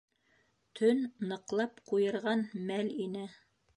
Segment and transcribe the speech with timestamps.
[0.79, 1.03] Төн
[1.33, 3.29] ныҡлап ҡуйырған мәл ине.